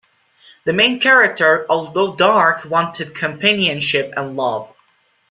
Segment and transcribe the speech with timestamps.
[0.65, 4.73] The main character, although dark, wanted companionship and love.